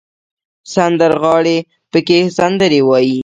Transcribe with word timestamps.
سندرغاړي 0.73 1.57
پکې 1.91 2.19
سندرې 2.37 2.81
وايي. 2.87 3.17